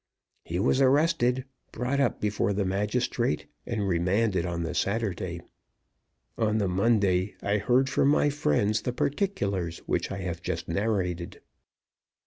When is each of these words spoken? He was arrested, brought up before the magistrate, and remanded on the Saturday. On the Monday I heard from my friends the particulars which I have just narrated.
He 0.43 0.57
was 0.57 0.81
arrested, 0.81 1.45
brought 1.71 1.99
up 1.99 2.19
before 2.19 2.53
the 2.53 2.65
magistrate, 2.65 3.45
and 3.67 3.87
remanded 3.87 4.47
on 4.47 4.63
the 4.63 4.73
Saturday. 4.73 5.41
On 6.39 6.57
the 6.57 6.67
Monday 6.67 7.35
I 7.43 7.59
heard 7.59 7.87
from 7.87 8.07
my 8.07 8.31
friends 8.31 8.81
the 8.81 8.93
particulars 8.93 9.77
which 9.85 10.11
I 10.11 10.17
have 10.17 10.41
just 10.41 10.67
narrated. 10.67 11.39